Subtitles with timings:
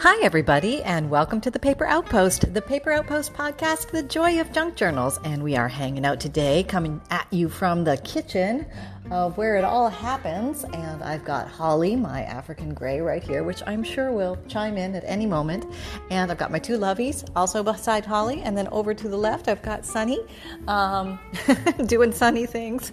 [0.00, 4.52] Hi, everybody, and welcome to the Paper Outpost, the Paper Outpost podcast, the joy of
[4.52, 5.18] junk journals.
[5.24, 8.66] And we are hanging out today, coming at you from the kitchen
[9.10, 10.64] of where it all happens.
[10.64, 14.94] And I've got Holly, my African gray, right here, which I'm sure will chime in
[14.94, 15.66] at any moment.
[16.10, 18.42] And I've got my two lovies also beside Holly.
[18.42, 20.20] And then over to the left, I've got Sunny
[20.68, 21.18] um,
[21.86, 22.92] doing sunny things.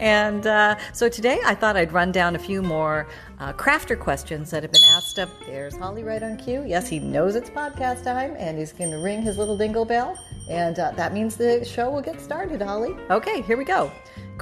[0.00, 3.06] And uh, so today I thought I'd run down a few more
[3.38, 5.28] uh, crafter questions that have been asked up.
[5.46, 6.64] There's Holly right on cue.
[6.66, 10.16] Yes, he knows it's podcast time and he's going to ring his little dingle bell.
[10.48, 12.96] And uh, that means the show will get started, Holly.
[13.10, 13.90] Okay, here we go.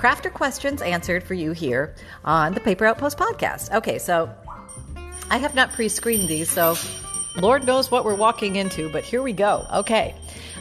[0.00, 3.70] Crafter questions answered for you here on the Paper Outpost podcast.
[3.70, 4.34] Okay, so
[5.28, 6.74] I have not pre screened these, so
[7.36, 9.66] Lord knows what we're walking into, but here we go.
[9.70, 10.14] Okay.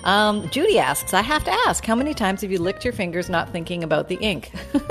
[0.04, 3.30] Um, Judy asks, I have to ask, how many times have you licked your fingers
[3.30, 4.52] not thinking about the ink?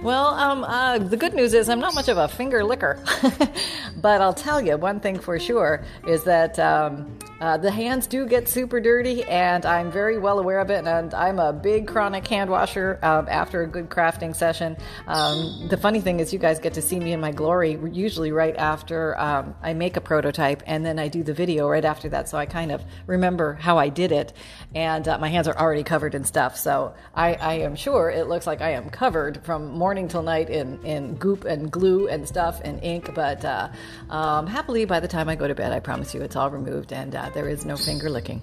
[0.00, 3.02] well, um, uh, the good news is I'm not much of a finger licker,
[3.96, 8.26] but I'll tell you one thing for sure is that um, uh, the hands do
[8.26, 10.86] get super dirty, and I'm very well aware of it.
[10.86, 14.76] And I'm a big chronic hand washer um, after a good crafting session.
[15.06, 18.32] Um, the funny thing is, you guys get to see me in my glory usually
[18.32, 22.08] right after um, I make a prototype, and then I do the video right after
[22.10, 22.28] that.
[22.28, 24.32] So I kind of remember how I did it,
[24.74, 26.56] and uh, my hands are already covered in stuff.
[26.56, 30.50] So I, I am sure it looks like I am covered from morning till night
[30.50, 33.10] in, in goop and glue and stuff and ink.
[33.14, 33.70] But uh,
[34.10, 36.92] um, happily, by the time I go to bed, I promise you it's all removed
[36.92, 38.42] and uh, there is no finger licking.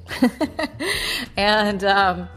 [1.37, 2.27] and um,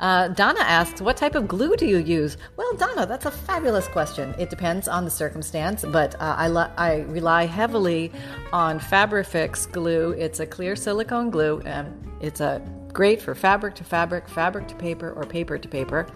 [0.00, 2.36] uh, Donna asks, What type of glue do you use?
[2.56, 4.34] Well, Donna, that's a fabulous question.
[4.38, 8.12] It depends on the circumstance, but uh, I, lo- I rely heavily
[8.52, 10.12] on Fabrifix glue.
[10.12, 14.74] It's a clear silicone glue, and it's a great for fabric to fabric, fabric to
[14.76, 16.06] paper, or paper to paper.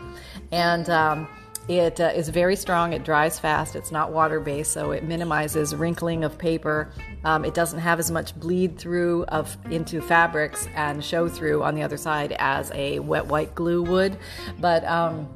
[0.53, 1.29] And um,
[1.69, 5.75] it uh, is very strong, it dries fast, it's not water based, so it minimizes
[5.75, 6.91] wrinkling of paper.
[7.25, 11.75] Um, it doesn't have as much bleed through of into fabrics and show through on
[11.75, 14.19] the other side as a wet white glue would.
[14.59, 15.29] But um,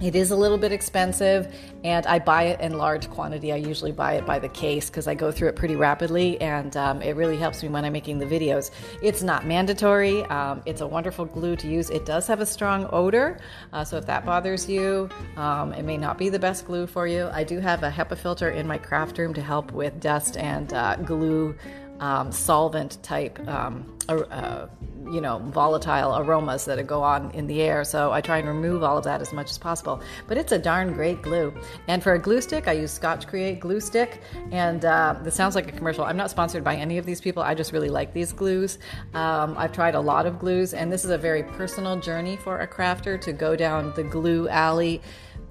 [0.00, 3.52] it is a little bit expensive, and I buy it in large quantity.
[3.52, 6.76] I usually buy it by the case because I go through it pretty rapidly, and
[6.76, 8.70] um, it really helps me when I'm making the videos.
[9.02, 10.22] It's not mandatory.
[10.24, 11.88] Um, it's a wonderful glue to use.
[11.88, 13.38] It does have a strong odor,
[13.72, 17.06] uh, so if that bothers you, um, it may not be the best glue for
[17.06, 17.30] you.
[17.32, 20.72] I do have a HEPA filter in my craft room to help with dust and
[20.74, 21.56] uh, glue
[22.00, 23.38] um, solvent type.
[23.48, 24.66] Um, uh,
[25.10, 27.84] you know, volatile aromas that go on in the air.
[27.84, 30.00] So I try and remove all of that as much as possible.
[30.26, 31.54] But it's a darn great glue.
[31.86, 34.20] And for a glue stick, I use Scotch Create glue stick.
[34.50, 36.04] And uh, this sounds like a commercial.
[36.04, 37.42] I'm not sponsored by any of these people.
[37.42, 38.78] I just really like these glues.
[39.14, 42.58] Um, I've tried a lot of glues, and this is a very personal journey for
[42.60, 45.00] a crafter to go down the glue alley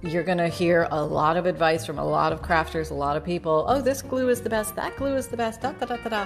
[0.05, 3.17] you're going to hear a lot of advice from a lot of crafters, a lot
[3.17, 3.65] of people.
[3.67, 6.09] Oh, this glue is the best, that glue is the best, da da da da
[6.09, 6.25] da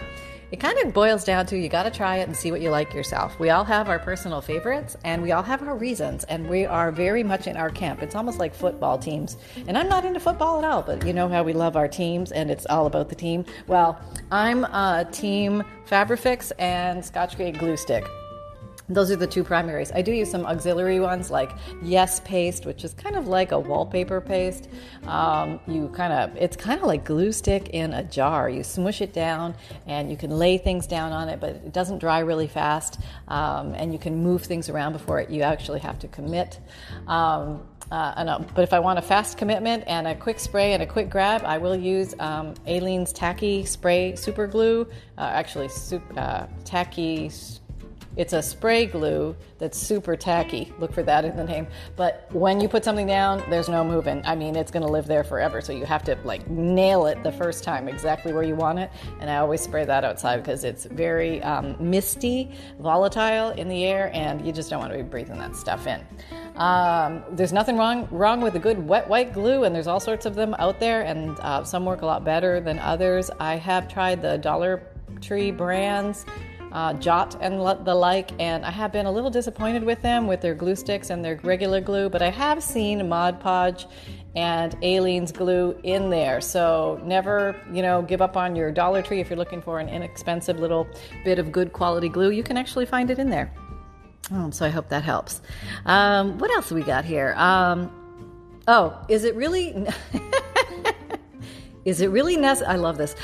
[0.51, 2.71] it kind of boils down to you got to try it and see what you
[2.71, 3.39] like yourself.
[3.39, 6.91] We all have our personal favorites and we all have our reasons, and we are
[6.91, 8.01] very much in our camp.
[8.01, 9.37] It's almost like football teams.
[9.67, 12.31] And I'm not into football at all, but you know how we love our teams
[12.31, 13.45] and it's all about the team.
[13.67, 13.99] Well,
[14.31, 18.05] I'm a team Fabrifix and Scotch Glue Stick.
[18.89, 19.91] Those are the two primaries.
[19.91, 21.51] I do use some auxiliary ones like
[21.83, 24.67] Yes Paste, which is kind of like a wallpaper paste.
[25.05, 28.49] Um, you kind of, it's kind of like glue stick in a jar.
[28.49, 29.55] You smush it down
[29.85, 32.99] and you can lay things down on it, but it doesn't dry really fast.
[33.27, 36.59] Um, and you can move things around before it, you actually have to commit.
[37.07, 37.61] Um,
[37.91, 41.09] uh, but if I want a fast commitment and a quick spray and a quick
[41.09, 44.87] grab, I will use um, Aleene's Tacky Spray Super Glue.
[45.17, 47.31] Uh, actually, super, uh, Tacky
[48.19, 50.73] it's a spray glue that's super tacky.
[50.77, 51.67] Look for that in the name.
[51.95, 54.21] But when you put something down, there's no moving.
[54.25, 55.61] I mean, it's going to live there forever.
[55.61, 58.91] So you have to like nail it the first time exactly where you want it.
[59.21, 62.51] And I always spray that outside because it's very um, misty,
[62.81, 66.05] volatile in the air, and you just don't want to be breathing that stuff in.
[66.57, 70.25] Um, there's nothing wrong wrong with a good wet white glue, and there's all sorts
[70.25, 73.31] of them out there, and uh, some work a lot better than others.
[73.39, 74.83] I have tried the Dollar
[75.21, 76.25] Tree brands
[76.71, 80.41] uh, Jot and the like, and I have been a little disappointed with them with
[80.41, 83.87] their glue sticks and their regular glue, but I have seen Mod Podge
[84.35, 86.41] and Aleene's glue in there.
[86.41, 89.89] So never, you know, give up on your Dollar Tree if you're looking for an
[89.89, 90.87] inexpensive little
[91.25, 92.29] bit of good quality glue.
[92.29, 93.51] You can actually find it in there.
[94.31, 95.41] Oh, so I hope that helps.
[95.85, 97.33] Um, what else we got here?
[97.35, 97.91] Um,
[98.67, 99.87] oh, is it really?
[101.85, 102.73] is it really necessary?
[102.73, 103.15] I love this.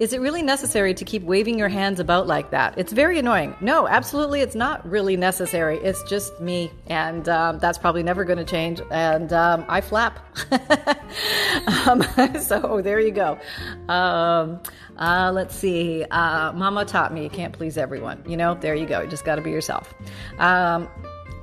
[0.00, 2.74] Um, is it really necessary to keep waving your hands about like that?
[2.78, 3.54] It's very annoying.
[3.60, 5.78] No, absolutely, it's not really necessary.
[5.78, 8.80] It's just me, and um, that's probably never going to change.
[8.90, 10.18] And um, I flap.
[11.86, 12.02] um,
[12.40, 13.38] so there you go.
[13.88, 14.60] Um,
[14.98, 16.04] uh, let's see.
[16.10, 18.22] Uh, Mama taught me you can't please everyone.
[18.26, 19.02] You know, there you go.
[19.02, 19.94] You just got to be yourself.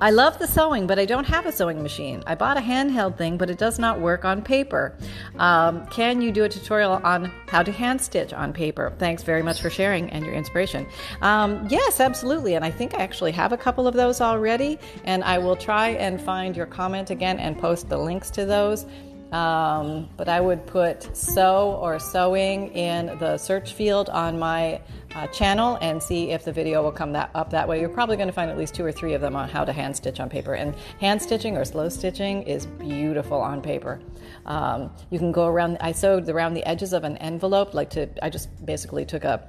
[0.00, 2.22] I love the sewing, but I don't have a sewing machine.
[2.24, 4.96] I bought a handheld thing, but it does not work on paper.
[5.38, 8.92] Um, can you do a tutorial on how to hand stitch on paper?
[8.98, 10.86] Thanks very much for sharing and your inspiration.
[11.20, 12.54] Um, yes, absolutely.
[12.54, 15.88] And I think I actually have a couple of those already, and I will try
[15.88, 18.86] and find your comment again and post the links to those.
[19.32, 24.80] Um, but I would put sew or sewing in the search field on my
[25.14, 27.80] uh, channel and see if the video will come that, up that way.
[27.80, 29.72] You're probably going to find at least two or three of them on how to
[29.72, 30.54] hand stitch on paper.
[30.54, 34.00] And hand stitching or slow stitching is beautiful on paper.
[34.46, 38.08] Um, you can go around, I sewed around the edges of an envelope, like to,
[38.22, 39.48] I just basically took a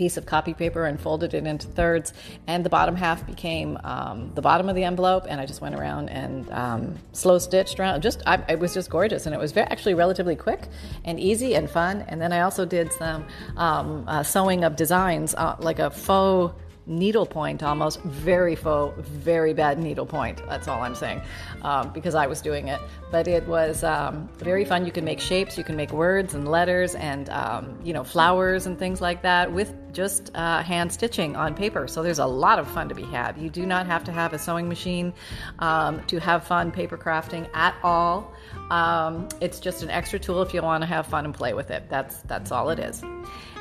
[0.00, 2.14] piece of copy paper and folded it into thirds,
[2.46, 5.26] and the bottom half became um, the bottom of the envelope.
[5.28, 6.82] And I just went around and um,
[7.12, 8.00] slow stitched around.
[8.00, 10.62] Just I, it was just gorgeous, and it was very, actually relatively quick
[11.04, 11.94] and easy and fun.
[12.08, 13.26] And then I also did some
[13.58, 16.54] um, uh, sewing of designs, uh, like a faux
[16.86, 21.20] needlepoint almost very faux very bad needlepoint that's all i'm saying
[21.62, 22.80] um, because i was doing it.
[23.10, 24.86] But it was um, very fun.
[24.86, 28.66] You can make shapes you can make words and letters and um, you know flowers
[28.66, 31.88] and things like that with just uh, hand stitching on paper.
[31.88, 33.36] So there's a lot of fun to be had.
[33.36, 35.12] You do not have to have a sewing machine
[35.58, 38.32] um, to have fun paper crafting at all.
[38.70, 41.70] Um, it's just an extra tool if you want to have fun and play with
[41.70, 41.88] it.
[41.88, 43.02] That's that's all it is.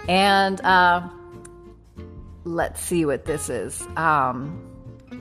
[0.07, 1.07] And uh,
[2.49, 3.87] let's see what this is.
[3.95, 4.65] Um,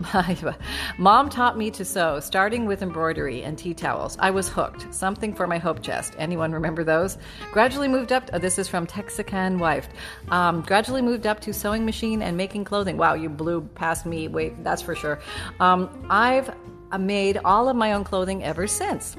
[0.98, 4.16] Mom taught me to sew, starting with embroidery and tea towels.
[4.20, 4.92] I was hooked.
[4.94, 6.14] Something for my hope chest.
[6.19, 7.19] Anyone remember those?
[7.52, 8.26] Gradually moved up.
[8.26, 9.88] To, this is from Texican Wife.
[10.28, 12.96] Um, gradually moved up to sewing machine and making clothing.
[12.96, 14.28] Wow, you blew past me.
[14.28, 15.20] Wait, that's for sure.
[15.58, 16.54] Um, I've
[16.98, 19.16] made all of my own clothing ever since.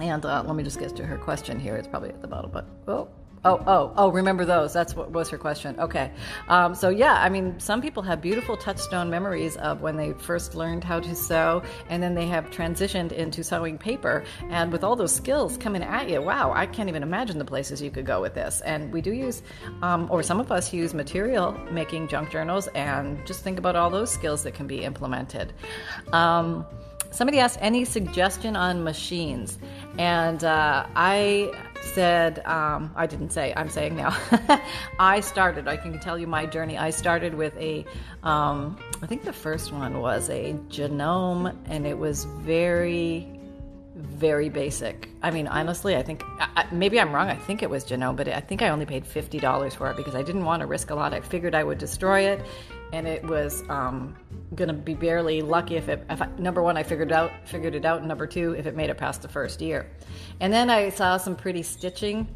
[0.00, 1.76] And uh, let me just get to her question here.
[1.76, 3.08] It's probably at the bottom, but oh,
[3.44, 4.72] Oh, oh, oh, remember those.
[4.72, 5.78] That's what was her question.
[5.78, 6.10] Okay.
[6.48, 10.54] Um, so, yeah, I mean, some people have beautiful touchstone memories of when they first
[10.54, 14.24] learned how to sew, and then they have transitioned into sewing paper.
[14.50, 17.80] And with all those skills coming at you, wow, I can't even imagine the places
[17.80, 18.60] you could go with this.
[18.62, 19.42] And we do use,
[19.82, 23.90] um, or some of us use material making junk journals, and just think about all
[23.90, 25.52] those skills that can be implemented.
[26.12, 26.66] Um,
[27.10, 29.58] somebody asked any suggestion on machines,
[29.98, 31.52] and uh, I
[31.82, 34.16] said, um, I didn't say, I'm saying now.
[34.98, 36.76] I started, I can tell you my journey.
[36.78, 37.84] I started with a,
[38.22, 43.26] um, I think the first one was a Janome, and it was very,
[43.94, 45.08] very basic.
[45.22, 47.28] I mean, honestly, I think I, maybe I'm wrong.
[47.28, 49.96] I think it was Janome, but I think I only paid fifty dollars for it
[49.96, 51.12] because I didn't want to risk a lot.
[51.12, 52.40] I figured I would destroy it,
[52.92, 54.16] and it was um,
[54.68, 56.04] to be barely lucky if it.
[56.08, 58.76] If I, number one, I figured out figured it out, and number two, if it
[58.76, 59.90] made it past the first year.
[60.40, 62.28] And then I saw some pretty stitching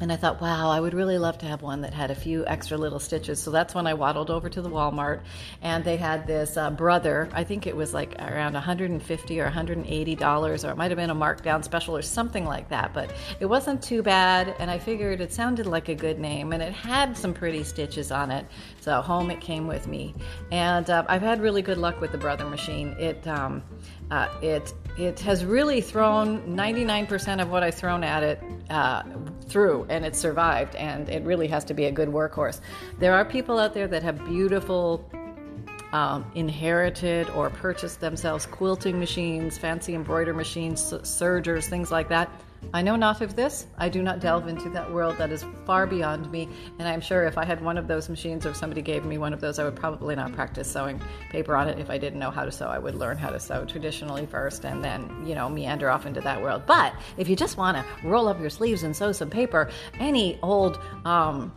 [0.00, 2.46] and I thought, wow, I would really love to have one that had a few
[2.46, 3.42] extra little stitches.
[3.42, 5.20] So that's when I waddled over to the Walmart,
[5.62, 7.28] and they had this uh, brother.
[7.32, 11.10] I think it was like around 150 or 180 dollars, or it might have been
[11.10, 12.92] a markdown special or something like that.
[12.92, 16.62] But it wasn't too bad, and I figured it sounded like a good name, and
[16.62, 18.46] it had some pretty stitches on it.
[18.80, 20.14] So home it came with me,
[20.52, 22.94] and uh, I've had really good luck with the Brother machine.
[22.98, 23.62] It um,
[24.10, 29.02] uh, it it has really thrown 99% of what I've thrown at it uh,
[29.46, 30.74] through, and it survived.
[30.76, 32.60] And it really has to be a good workhorse.
[32.98, 35.08] There are people out there that have beautiful.
[35.92, 42.28] Um, inherited or purchased themselves quilting machines, fancy embroider machines, sergers, things like that.
[42.74, 43.66] I know not of this.
[43.78, 45.16] I do not delve into that world.
[45.18, 46.48] That is far beyond me.
[46.78, 49.18] And I'm sure if I had one of those machines or if somebody gave me
[49.18, 51.78] one of those, I would probably not practice sewing paper on it.
[51.78, 54.64] If I didn't know how to sew, I would learn how to sew traditionally first
[54.64, 56.62] and then, you know, meander off into that world.
[56.66, 60.38] But if you just want to roll up your sleeves and sew some paper, any
[60.42, 61.52] old, um,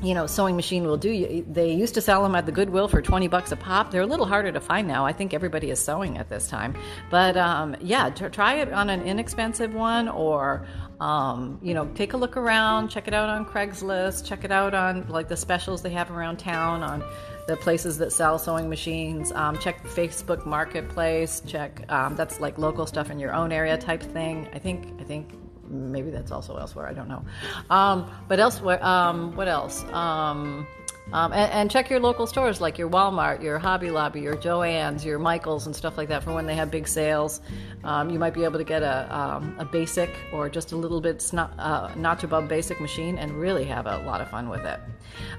[0.00, 1.44] you know, sewing machine will do.
[1.48, 3.90] They used to sell them at the Goodwill for 20 bucks a pop.
[3.90, 5.04] They're a little harder to find now.
[5.06, 6.74] I think everybody is sewing at this time.
[7.10, 10.66] But um, yeah, try it on an inexpensive one or,
[11.00, 14.74] um, you know, take a look around, check it out on Craigslist, check it out
[14.74, 17.04] on like the specials they have around town on
[17.46, 19.30] the places that sell sewing machines.
[19.32, 21.42] Um, check Facebook Marketplace.
[21.46, 24.48] Check um, that's like local stuff in your own area type thing.
[24.52, 25.34] I think I think
[25.68, 26.86] maybe that's also elsewhere.
[26.86, 27.24] I don't know.
[27.70, 29.84] Um, but elsewhere, um, what else?
[29.84, 30.66] Um,
[31.12, 35.04] um, and, and, check your local stores like your Walmart, your Hobby Lobby, your Joann's,
[35.04, 37.40] your Michaels, and stuff like that for when they have big sales.
[37.84, 41.00] Um, you might be able to get a, um, a basic or just a little
[41.00, 44.64] bit snot, uh, notch above basic machine and really have a lot of fun with
[44.64, 44.80] it.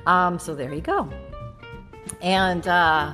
[0.05, 1.09] so there you go.
[2.21, 3.13] And uh,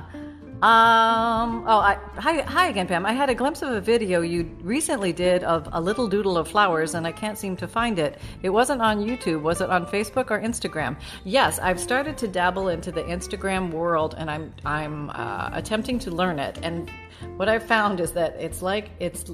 [0.62, 3.06] um, oh, I, hi, hi again, Pam.
[3.06, 6.48] I had a glimpse of a video you recently did of a little doodle of
[6.48, 8.18] flowers, and I can't seem to find it.
[8.42, 9.40] It wasn't on YouTube.
[9.40, 10.96] Was it on Facebook or Instagram?
[11.24, 16.10] Yes, I've started to dabble into the Instagram world, and I'm I'm uh, attempting to
[16.10, 16.58] learn it.
[16.62, 16.90] And
[17.36, 19.30] what I've found is that it's like it's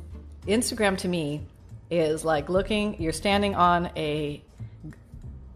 [0.47, 1.45] Instagram to me
[1.91, 3.01] is like looking.
[3.03, 4.43] You're standing on a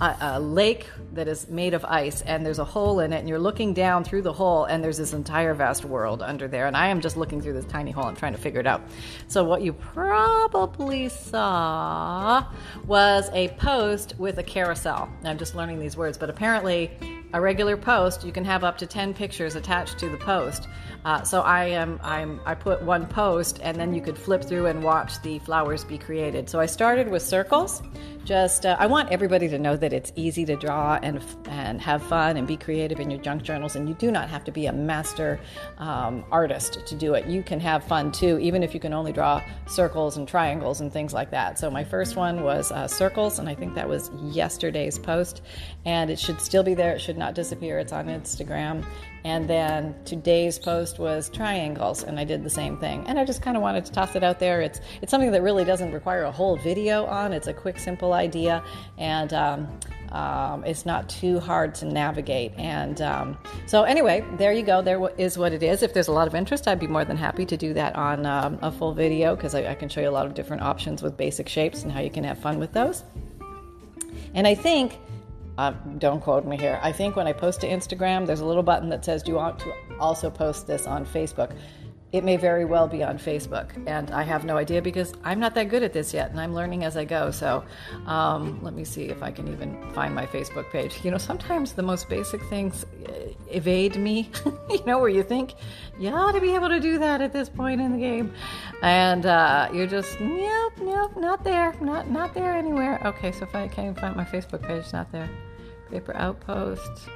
[0.01, 3.29] a, a, lake that is made of ice and there's a hole in it and
[3.29, 6.77] you're looking down through the hole and there's this entire vast world under there and
[6.77, 8.83] i am just looking through this tiny hole I'm trying to figure it out
[9.29, 12.47] so what you probably saw
[12.87, 16.91] was a post with a carousel i'm just learning these words but apparently
[17.33, 20.67] a regular post you can have up to 10 pictures attached to the post
[21.05, 24.67] uh, so I am I'm I put one post and then you could flip through
[24.67, 26.51] and watch the flowers be created.
[26.51, 27.83] So I started with circles.
[28.25, 32.03] Just uh, I want everybody to know that it's easy to draw and and have
[32.03, 33.77] fun and be creative in your junk journals.
[33.77, 35.41] And you do not have to be a master
[35.79, 37.27] um, artist to do it.
[37.27, 40.93] You can have fun too, even if you can only draw circles and triangles and
[40.93, 41.59] things like that.
[41.59, 45.43] So my first one was uh, circles, and I think that was yesterday's post,
[45.85, 46.95] and it should still be there.
[46.95, 47.79] It should not disappear.
[47.79, 48.85] It's on Instagram.
[49.25, 53.05] And then today's post was triangles, and I did the same thing.
[53.07, 54.61] And I just kind of wanted to toss it out there.
[54.61, 57.33] It's it's something that really doesn't require a whole video on.
[57.33, 58.63] It's a quick, simple idea,
[58.97, 59.69] and um,
[60.13, 62.53] um, it's not too hard to navigate.
[62.57, 64.83] And um, so, anyway, there you go.
[64.83, 65.83] There is what it is.
[65.83, 68.27] If there's a lot of interest, I'd be more than happy to do that on
[68.27, 71.03] um, a full video because I, I can show you a lot of different options
[71.03, 73.05] with basic shapes and how you can have fun with those.
[74.35, 74.99] And I think
[75.59, 76.79] uh, don't quote me here.
[76.83, 79.37] I think when I post to Instagram, there's a little button that says, Do you
[79.37, 81.57] want to also post this on Facebook?
[82.13, 85.55] It may very well be on Facebook, and I have no idea because I'm not
[85.55, 87.31] that good at this yet, and I'm learning as I go.
[87.31, 87.65] So,
[88.07, 91.05] um, let me see if I can even find my Facebook page.
[91.05, 93.13] You know, sometimes the most basic things uh,
[93.49, 94.29] evade me.
[94.71, 95.55] you know, where you think
[96.01, 98.35] you ought to be able to do that at this point in the game,
[98.83, 103.01] and uh, you're just nope, nope, not there, not not there anywhere.
[103.07, 105.31] Okay, so if I can't even find my Facebook page, not there.
[105.91, 107.09] Paper outpost.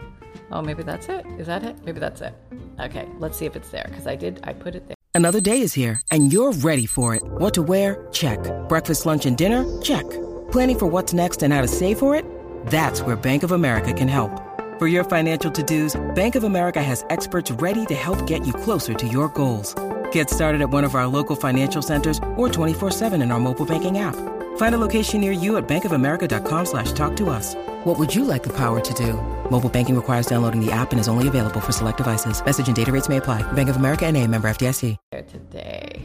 [0.50, 1.24] Oh, maybe that's it.
[1.38, 1.76] Is that it?
[1.84, 2.34] Maybe that's it.
[2.80, 4.40] Okay, let's see if it's there because I did.
[4.44, 4.96] I put it there.
[5.14, 7.22] Another day is here and you're ready for it.
[7.24, 8.08] What to wear?
[8.10, 8.38] Check.
[8.68, 9.64] Breakfast, lunch, and dinner?
[9.80, 10.08] Check.
[10.50, 12.24] Planning for what's next and how to save for it?
[12.66, 14.42] That's where Bank of America can help.
[14.80, 18.92] For your financial to-dos, Bank of America has experts ready to help get you closer
[18.92, 19.72] to your goals.
[20.10, 23.98] Get started at one of our local financial centers or 24-7 in our mobile banking
[23.98, 24.16] app.
[24.56, 27.54] Find a location near you at bankofamerica.com slash talk to us.
[27.84, 29.12] What would you like the power to do?
[29.50, 32.44] Mobile banking requires downloading the app and is only available for select devices.
[32.44, 33.42] Message and data rates may apply.
[33.52, 34.96] Bank of America and a member FDIC.
[35.10, 36.02] Today.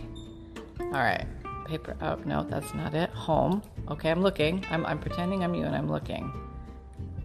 [0.79, 1.25] All right.
[1.65, 2.19] Paper out.
[2.23, 3.11] Oh, no, that's not it.
[3.11, 3.61] Home.
[3.89, 4.65] Okay, I'm looking.
[4.71, 6.31] I'm, I'm pretending I'm you and I'm looking.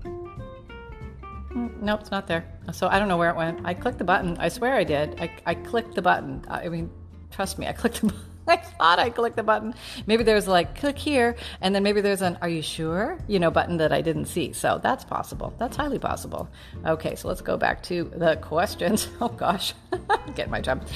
[0.04, 2.44] Mm, nope, it's not there.
[2.72, 3.60] So I don't know where it went.
[3.64, 4.36] I clicked the button.
[4.38, 5.18] I swear I did.
[5.20, 6.44] I, I clicked the button.
[6.48, 6.90] I mean,
[7.30, 8.33] trust me, I clicked the button.
[8.48, 9.74] I thought I clicked the button.
[10.06, 13.50] Maybe there's like click here, and then maybe there's an "Are you sure?" you know
[13.50, 14.52] button that I didn't see.
[14.52, 15.54] So that's possible.
[15.58, 16.48] That's highly possible.
[16.84, 19.08] Okay, so let's go back to the questions.
[19.20, 19.74] Oh gosh,
[20.34, 20.86] get my job.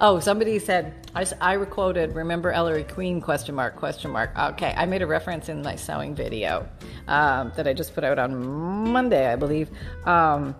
[0.00, 4.36] Oh, somebody said I, I quoted "Remember Ellery Queen?" question mark question mark.
[4.36, 6.68] Okay, I made a reference in my sewing video
[7.06, 9.70] um, that I just put out on Monday, I believe.
[10.04, 10.54] Um,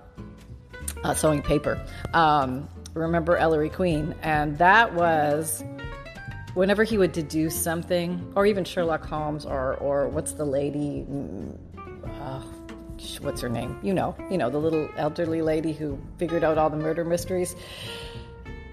[1.05, 1.81] uh, sewing paper.
[2.15, 5.63] Um, remember Ellery Queen, and that was
[6.59, 11.07] whenever he would deduce something, or even Sherlock Holmes, or or what's the lady,
[12.05, 12.43] uh,
[13.21, 13.79] what's her name?
[13.81, 17.55] You know, you know, the little elderly lady who figured out all the murder mysteries.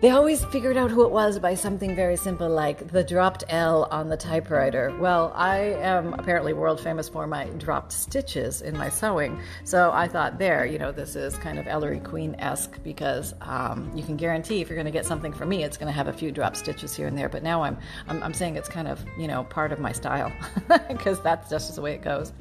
[0.02, 3.88] They always figured out who it was by something very simple like the dropped L
[3.92, 4.94] on the typewriter.
[5.00, 9.40] Well, I am apparently world famous for my dropped stitches in my sewing.
[9.64, 13.90] So I thought, there, you know, this is kind of Ellery Queen esque because um,
[13.96, 16.10] you can guarantee if you're going to get something from me, it's going to have
[16.10, 17.30] a few drop stitches here and there.
[17.30, 17.78] But now I'm,
[18.10, 20.32] I'm, I'm saying it's kind of, you know, part of my style
[20.90, 22.34] because that's just the way it goes.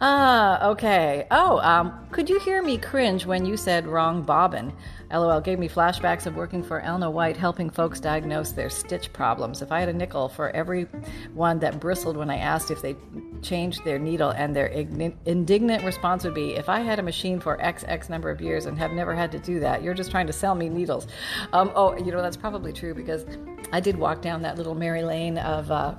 [0.00, 1.26] Ah, okay.
[1.30, 4.72] Oh, um, could you hear me cringe when you said wrong bobbin?
[5.14, 9.62] LOL gave me flashbacks of working for Elna White, helping folks diagnose their stitch problems.
[9.62, 10.84] If I had a nickel for every
[11.32, 12.96] one that bristled when I asked if they
[13.40, 17.60] changed their needle, and their indignant response would be, "If I had a machine for
[17.62, 20.26] X X number of years and have never had to do that, you're just trying
[20.26, 21.06] to sell me needles."
[21.52, 23.24] Um, oh, you know that's probably true because
[23.72, 25.70] I did walk down that little Mary Lane of.
[25.70, 25.94] Uh,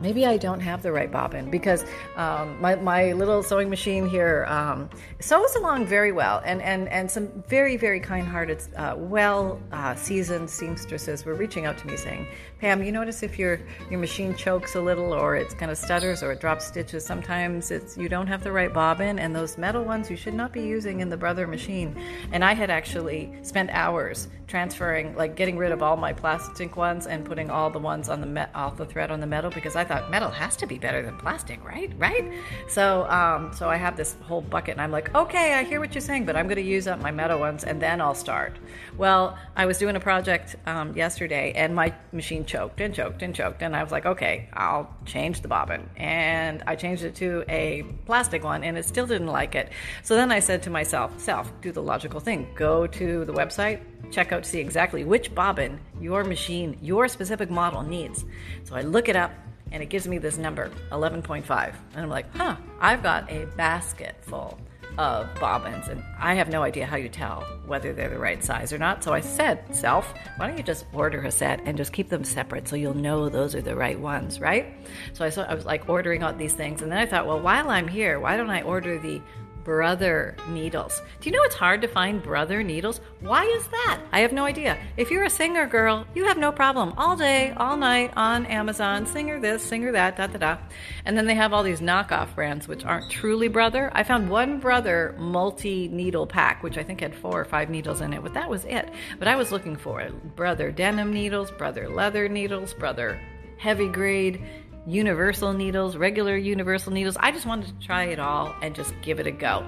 [0.00, 1.84] maybe I don't have the right bobbin because
[2.16, 4.88] um, my, my little sewing machine here um,
[5.20, 6.42] sews along very well.
[6.44, 11.66] And, and, and some very, very kind hearted, uh, well uh, seasoned seamstresses were reaching
[11.66, 12.26] out to me saying,
[12.60, 16.22] Pam, you notice if your, your machine chokes a little or it's kind of stutters
[16.22, 19.84] or it drops stitches, sometimes it's you don't have the right bobbin, and those metal
[19.84, 21.96] ones you should not be using in the Brother machine.
[22.32, 27.06] And I had actually spent hours transferring, like getting rid of all my plastic ones
[27.06, 29.76] and putting all the ones on the me- off the thread on the metal because
[29.76, 31.92] I thought metal has to be better than plastic, right?
[31.96, 32.32] Right?
[32.68, 35.94] So, um, so I have this whole bucket, and I'm like, okay, I hear what
[35.94, 38.58] you're saying, but I'm going to use up my metal ones and then I'll start.
[38.98, 43.34] Well, I was doing a project um, yesterday, and my machine choked and choked and
[43.34, 47.44] choked, and I was like, okay, I'll change the bobbin, and I changed it to
[47.48, 49.70] a plastic one, and it still didn't like it.
[50.02, 53.80] So then I said to myself, self, do the logical thing, go to the website,
[54.10, 58.24] check out to see exactly which bobbin your machine, your specific model needs.
[58.64, 59.32] So I look it up
[59.72, 61.74] and it gives me this number, 11.5.
[61.94, 64.58] And I'm like, huh, I've got a basket full
[64.98, 68.72] of bobbins, and I have no idea how you tell whether they're the right size
[68.72, 69.02] or not.
[69.04, 72.24] So I said, Self, why don't you just order a set and just keep them
[72.24, 74.74] separate so you'll know those are the right ones, right?
[75.12, 77.70] So I, I was like ordering out these things, and then I thought, well, while
[77.70, 79.22] I'm here, why don't I order the
[79.70, 81.00] brother needles.
[81.20, 83.00] Do you know it's hard to find brother needles?
[83.20, 84.00] Why is that?
[84.10, 84.76] I have no idea.
[84.96, 89.06] If you're a singer girl, you have no problem all day, all night on Amazon,
[89.06, 90.58] singer this, singer that, da da da.
[91.04, 93.92] And then they have all these knockoff brands which aren't truly brother.
[93.94, 98.00] I found one brother multi needle pack, which I think had four or five needles
[98.00, 98.88] in it, but that was it.
[99.20, 103.20] But I was looking for brother denim needles, brother leather needles, brother
[103.56, 104.42] heavy grade
[104.86, 107.16] universal needles, regular universal needles.
[107.18, 109.64] I just wanted to try it all and just give it a go.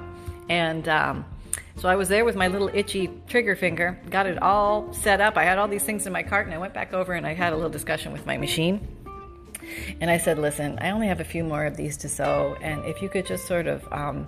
[0.48, 1.24] And um,
[1.76, 5.36] so I was there with my little itchy trigger finger, got it all set up.
[5.36, 7.34] I had all these things in my cart, and I went back over and I
[7.34, 8.86] had a little discussion with my machine.
[10.00, 12.84] And I said, Listen, I only have a few more of these to sew, and
[12.84, 14.26] if you could just sort of um,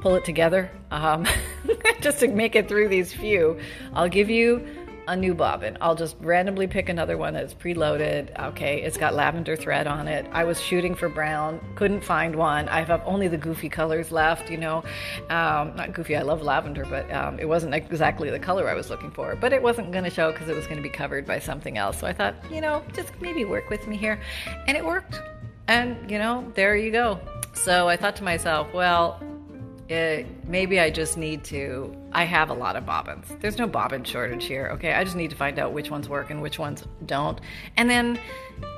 [0.00, 1.26] pull it together, um,
[2.00, 3.58] just to make it through these few,
[3.92, 4.66] I'll give you
[5.08, 5.78] a new bobbin.
[5.80, 8.38] I'll just randomly pick another one that's preloaded.
[8.48, 10.26] Okay, it's got lavender thread on it.
[10.32, 12.68] I was shooting for brown, couldn't find one.
[12.68, 14.82] I have only the goofy colors left, you know.
[15.30, 18.90] Um, not goofy, I love lavender, but um, it wasn't exactly the color I was
[18.90, 19.36] looking for.
[19.36, 21.78] But it wasn't going to show because it was going to be covered by something
[21.78, 21.98] else.
[21.98, 24.20] So I thought, you know, just maybe work with me here.
[24.66, 25.20] And it worked.
[25.68, 27.20] And, you know, there you go.
[27.54, 29.20] So I thought to myself, well,
[29.88, 31.96] it, maybe I just need to.
[32.12, 33.26] I have a lot of bobbins.
[33.40, 34.94] There's no bobbin shortage here, okay?
[34.94, 37.40] I just need to find out which ones work and which ones don't.
[37.76, 38.18] And then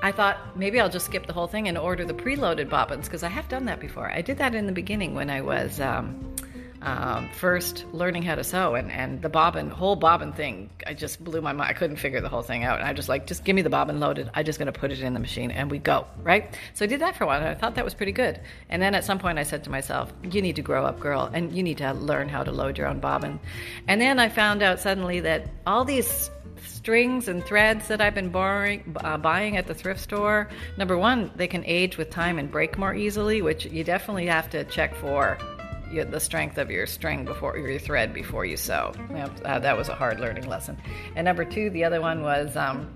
[0.02, 3.22] I thought maybe I'll just skip the whole thing and order the preloaded bobbins because
[3.22, 4.10] I have done that before.
[4.10, 5.80] I did that in the beginning when I was.
[5.80, 6.34] Um,
[6.82, 11.22] um, first learning how to sew and, and the bobbin whole bobbin thing i just
[11.22, 11.70] blew my mind.
[11.70, 12.78] I couldn't figure the whole thing out.
[12.78, 14.30] And i just like just give me the bobbin loaded.
[14.34, 16.56] I'm just going to put it in the machine and we go right?
[16.74, 18.40] So i did that for a while and i thought that was pretty good.
[18.68, 21.30] And then at some point i said to myself you need to grow up girl
[21.32, 23.40] and you need to learn how to load your own bobbin.
[23.88, 26.30] And then i found out suddenly that all these
[26.64, 31.30] strings and threads that I've been borrowing, uh, buying at the thrift store, number one,
[31.36, 34.94] they can age with time and break more easily, which you definitely have to check
[34.94, 35.38] for
[35.90, 38.92] you, the strength of your string before your thread before you sew.
[39.44, 40.76] Uh, that was a hard learning lesson.
[41.16, 42.92] And number two, the other one was um,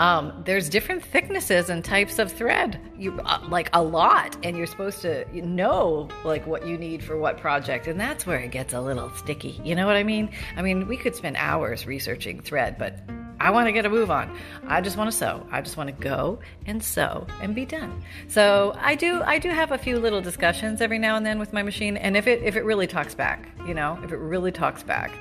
[0.00, 4.66] um, there's different thicknesses and types of thread, you uh, like a lot, and you're
[4.66, 8.72] supposed to know like what you need for what project, and that's where it gets
[8.72, 9.60] a little sticky.
[9.62, 10.30] You know what I mean?
[10.56, 12.98] I mean, we could spend hours researching thread, but
[13.44, 14.34] I want to get a move on.
[14.68, 15.46] I just want to sew.
[15.50, 18.02] I just want to go and sew and be done.
[18.26, 21.52] So I do I do have a few little discussions every now and then with
[21.52, 24.50] my machine and if it if it really talks back, you know, if it really
[24.50, 25.12] talks back,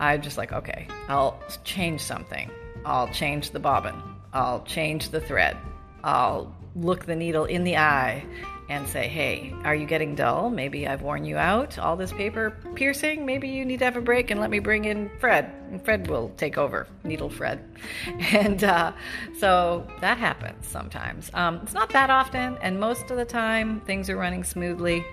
[0.00, 2.50] I'm just like, okay, I'll change something.
[2.84, 3.94] I'll change the bobbin.
[4.32, 5.56] I'll change the thread.
[6.02, 8.24] I'll look the needle in the eye
[8.70, 10.48] and say, hey, are you getting dull?
[10.48, 11.76] Maybe I've worn you out.
[11.76, 14.84] All this paper piercing, maybe you need to have a break and let me bring
[14.84, 15.52] in Fred.
[15.72, 17.62] And Fred will take over, Needle Fred.
[18.32, 18.92] And uh,
[19.38, 21.30] so that happens sometimes.
[21.34, 25.04] Um, it's not that often, and most of the time things are running smoothly.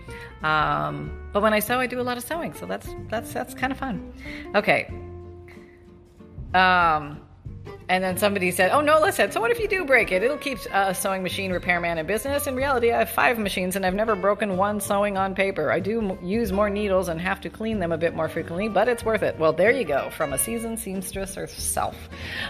[0.44, 3.56] Um, but when I sew, I do a lot of sewing, so that's that's that's
[3.56, 4.14] kind of fun.
[4.54, 4.94] Okay.
[6.54, 7.22] Um,
[7.90, 9.32] and then somebody said, "Oh no, listen.
[9.32, 10.24] So what if you do break it?
[10.24, 13.86] It'll keep a sewing machine repairman in business." In reality, I have five machines, and
[13.86, 15.72] I've never broken one sewing on paper.
[15.72, 18.88] I do use more needles and have to clean them a bit more frequently, but
[18.88, 19.38] it's worth it.
[19.40, 21.96] Well, there you go, from a seasoned seamstress herself.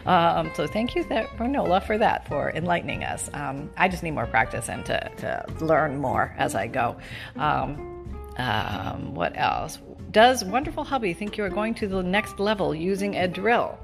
[0.05, 3.29] Um, so thank you, there, Nola, for that, for enlightening us.
[3.33, 6.97] Um, I just need more practice and to, to learn more as I go.
[7.35, 7.93] Um,
[8.37, 9.79] um, what else?
[10.11, 13.77] Does Wonderful Hubby think you are going to the next level using a drill?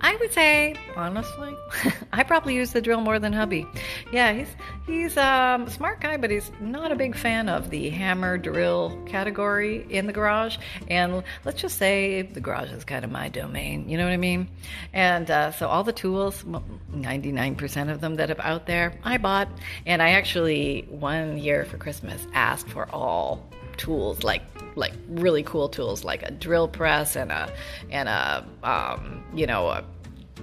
[0.00, 1.56] I would say, honestly,
[2.12, 3.66] I probably use the drill more than hubby.
[4.12, 4.48] Yeah, he's
[4.86, 8.96] he's um, a smart guy, but he's not a big fan of the hammer drill
[9.06, 10.56] category in the garage.
[10.88, 13.88] And let's just say the garage is kind of my domain.
[13.88, 14.48] You know what I mean?
[14.92, 19.48] And uh, so all the tools, 99% of them that are out there, I bought.
[19.84, 24.42] And I actually one year for Christmas asked for all tools like
[24.76, 27.52] like really cool tools like a drill press and a
[27.90, 29.84] and a um, you know a,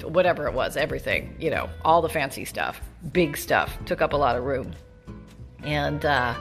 [0.08, 4.18] whatever it was everything you know all the fancy stuff big stuff took up a
[4.18, 4.74] lot of room.
[5.64, 6.36] And uh,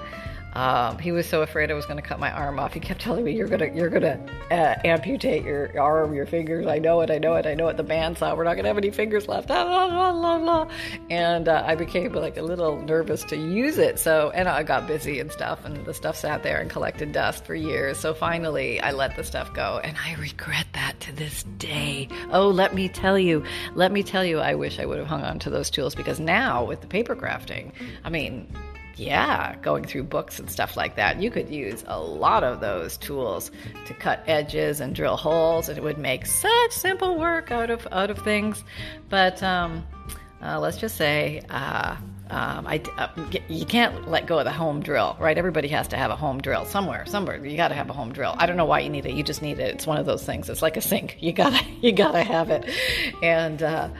[0.54, 2.72] um, he was so afraid I was going to cut my arm off.
[2.72, 6.66] He kept telling me, "You're gonna, you're gonna uh, amputate your arm, your fingers.
[6.66, 8.78] I know it, I know it, I know it." The bandsaw, we're not gonna have
[8.78, 9.50] any fingers left.
[11.10, 13.98] and uh, I became like a little nervous to use it.
[13.98, 17.44] So, and I got busy and stuff, and the stuff sat there and collected dust
[17.44, 17.98] for years.
[17.98, 22.08] So finally, I let the stuff go, and I regret that to this day.
[22.30, 25.22] Oh, let me tell you, let me tell you, I wish I would have hung
[25.22, 27.72] on to those tools because now with the paper crafting,
[28.04, 28.46] I mean
[28.96, 32.96] yeah, going through books and stuff like that, you could use a lot of those
[32.96, 33.50] tools
[33.86, 37.86] to cut edges and drill holes, and it would make such simple work out of
[37.90, 38.64] out of things.
[39.08, 39.86] But um,
[40.42, 41.42] uh, let's just say.
[41.50, 41.96] Uh,
[42.30, 43.08] um, I, uh,
[43.48, 45.36] you can't let go of the home drill, right?
[45.36, 47.04] Everybody has to have a home drill somewhere.
[47.06, 48.34] Somewhere you got to have a home drill.
[48.38, 49.12] I don't know why you need it.
[49.12, 49.74] You just need it.
[49.74, 50.48] It's one of those things.
[50.48, 51.18] It's like a sink.
[51.20, 52.68] You gotta you gotta have it.
[53.22, 53.90] And uh,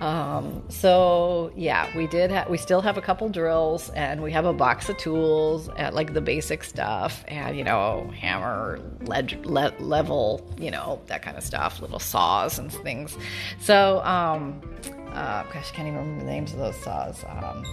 [0.00, 2.30] um, so yeah, we did.
[2.30, 5.94] Ha- we still have a couple drills, and we have a box of tools, and,
[5.94, 11.36] like the basic stuff, and you know, hammer, led- le- level, you know, that kind
[11.36, 13.16] of stuff, little saws and things.
[13.60, 14.60] So, um,
[15.12, 17.24] uh, gosh, I can't even remember the names of those saws.
[17.24, 17.64] Um,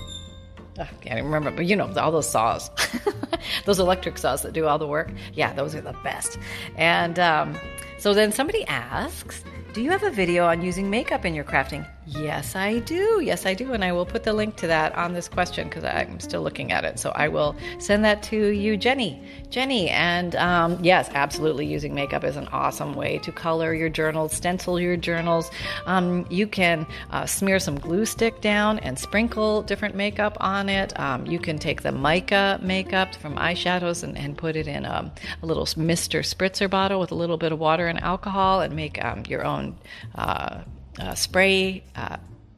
[0.79, 2.71] I can't even remember, but you know, all those saws,
[3.65, 5.11] those electric saws that do all the work.
[5.33, 6.39] Yeah, those are the best.
[6.77, 7.59] And um,
[7.99, 11.85] so then somebody asks, Do you have a video on using makeup in your crafting?
[12.05, 13.21] Yes, I do.
[13.23, 13.71] Yes, I do.
[13.71, 16.71] And I will put the link to that on this question because I'm still looking
[16.71, 16.99] at it.
[16.99, 19.21] So I will send that to you, Jenny.
[19.49, 19.89] Jenny.
[19.89, 21.65] And um, yes, absolutely.
[21.65, 25.49] Using makeup is an awesome way to color your journals, stencil your journals.
[25.85, 30.97] Um, you can uh, smear some glue stick down and sprinkle different makeup on it.
[30.99, 35.11] Um, you can take the mica makeup from eyeshadows and, and put it in a,
[35.41, 36.19] a, little Mr.
[36.19, 39.77] Spritzer bottle with a little bit of water and alcohol and make um, your own.
[40.15, 40.63] Uh,
[40.99, 42.17] uh, spray uh,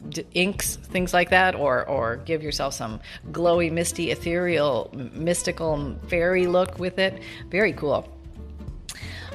[0.10, 3.00] d- inks, things like that, or or give yourself some
[3.32, 7.22] glowy, misty, ethereal, mystical fairy look with it.
[7.50, 8.10] Very cool.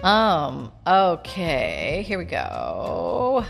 [0.02, 0.72] Um.
[0.86, 2.04] Okay.
[2.06, 3.44] Here we go.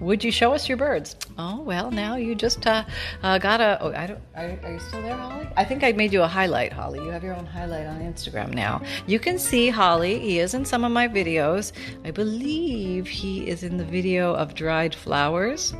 [0.00, 1.16] Would you show us your birds?
[1.38, 2.84] Oh well, now you just uh,
[3.22, 3.78] uh, got a.
[3.80, 4.20] Oh, I don't.
[4.34, 5.48] Are, are, you still there, Holly?
[5.56, 7.00] I think I made you a highlight, Holly.
[7.00, 8.82] You have your own highlight on Instagram now.
[9.06, 10.18] You can see Holly.
[10.18, 11.72] He is in some of my videos.
[12.04, 15.74] I believe he is in the video of dried flowers.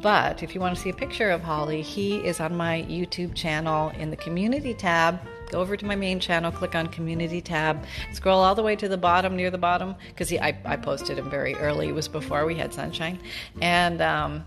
[0.00, 3.34] But if you want to see a picture of Holly, he is on my YouTube
[3.34, 7.84] channel in the community tab go over to my main channel, click on community tab,
[8.12, 11.30] scroll all the way to the bottom, near the bottom, because I, I posted him
[11.30, 11.88] very early.
[11.88, 13.18] It was before we had sunshine.
[13.60, 14.44] And um,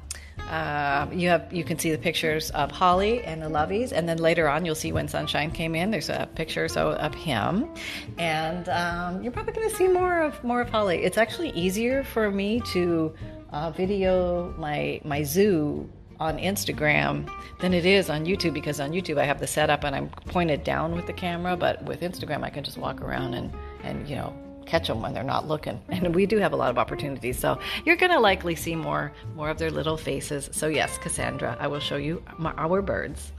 [0.50, 4.18] uh, you have you can see the pictures of Holly and the Loveys, and then
[4.18, 5.92] later on you'll see when Sunshine came in.
[5.92, 7.70] There's a picture so of him,
[8.18, 11.04] and um, you're probably going to see more of more of Holly.
[11.04, 13.14] It's actually easier for me to
[13.52, 15.88] uh, video my my zoo
[16.20, 17.30] on Instagram
[17.60, 20.64] than it is on YouTube because on YouTube I have the setup and I'm pointed
[20.64, 23.54] down with the camera, but with Instagram I can just walk around and
[23.84, 24.34] and you know
[24.66, 25.82] catch them when they're not looking.
[25.90, 29.12] And we do have a lot of opportunities, so you're going to likely see more
[29.36, 30.50] more of their little faces.
[30.52, 33.32] So yes, Cassandra, I will show you our birds.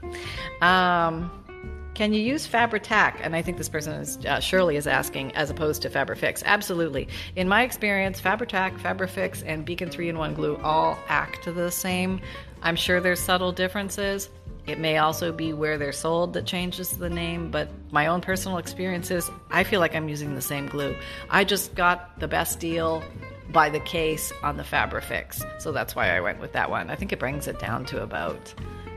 [0.61, 1.31] Um,
[1.93, 3.19] can you use Fabri-Tac?
[3.21, 6.41] And I think this person is uh, Shirley is asking, as opposed to Fabri-Fix.
[6.45, 7.07] Absolutely.
[7.35, 12.21] In my experience, Fabri-Tac, Fabri-Fix, and Beacon 3-in-1 glue all act the same.
[12.63, 14.29] I'm sure there's subtle differences.
[14.67, 18.57] It may also be where they're sold that changes the name, but my own personal
[18.57, 20.95] experiences, I feel like I'm using the same glue.
[21.29, 23.03] I just got the best deal
[23.51, 26.89] by the case on the Fabri-Fix, so that's why I went with that one.
[26.89, 28.53] I think it brings it down to about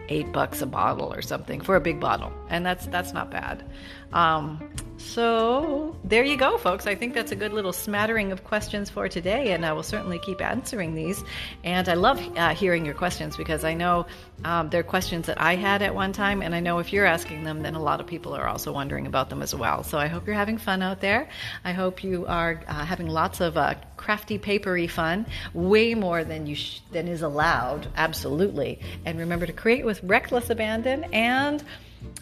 [0.08, 3.64] eight bucks a bottle or something for a big bottle, and that's that's not bad.
[4.12, 4.62] Um,
[4.96, 6.86] So there you go, folks.
[6.86, 10.18] I think that's a good little smattering of questions for today, and I will certainly
[10.20, 11.22] keep answering these.
[11.64, 14.06] And I love uh, hearing your questions because I know
[14.44, 17.44] um, they're questions that I had at one time, and I know if you're asking
[17.44, 19.82] them, then a lot of people are also wondering about them as well.
[19.82, 21.28] So I hope you're having fun out there.
[21.64, 26.46] I hope you are uh, having lots of uh, crafty, papery fun, way more than
[26.46, 27.88] you sh- than is allowed.
[27.96, 28.80] Absolutely.
[29.04, 31.64] And remember to create with reckless abandon and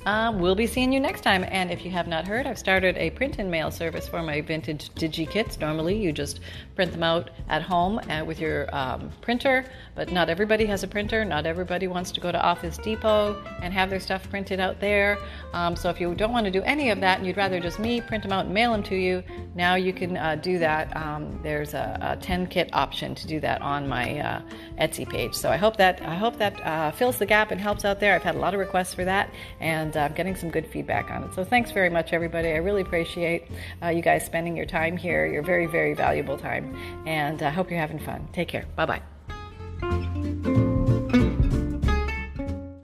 [0.05, 1.45] um, we'll be seeing you next time.
[1.49, 4.41] And if you have not heard, I've started a print and mail service for my
[4.41, 5.61] vintage digi kits.
[5.61, 6.41] Normally, you just
[6.75, 9.65] print them out at home uh, with your um, printer,
[9.95, 11.25] but not everybody has a printer.
[11.25, 15.19] Not everybody wants to go to Office Depot and have their stuff printed out there.
[15.53, 17.79] Um, so if you don't want to do any of that and you'd rather just
[17.79, 19.23] me print them out and mail them to you,
[19.55, 20.97] now you can uh, do that.
[20.97, 24.43] Um, there's a, a, 10 kit option to do that on my uh,
[24.81, 25.35] Etsy page.
[25.35, 28.15] So I hope that I hope that uh, fills the gap and helps out there.
[28.15, 29.31] I've had a lot of requests for that.
[29.61, 31.35] And and I'm uh, getting some good feedback on it.
[31.35, 32.49] So thanks very much, everybody.
[32.49, 33.45] I really appreciate
[33.83, 37.71] uh, you guys spending your time here, your very, very valuable time, and I hope
[37.71, 38.29] you're having fun.
[38.33, 38.67] Take care.
[38.77, 39.12] Bye bye.